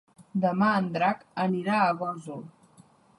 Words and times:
Demà 0.45 0.69
en 0.77 0.87
Drac 0.95 1.21
anirà 1.43 1.77
a 1.83 1.91
Gósol. 2.01 2.41